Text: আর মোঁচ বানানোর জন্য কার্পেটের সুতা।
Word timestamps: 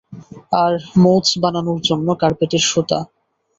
আর 0.63 0.73
মোঁচ 1.03 1.27
বানানোর 1.41 1.79
জন্য 1.89 2.07
কার্পেটের 2.21 2.63
সুতা। 2.69 2.99